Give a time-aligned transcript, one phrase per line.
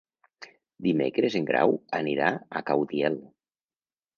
[0.87, 3.19] Dimecres en Grau anirà a Caudiel.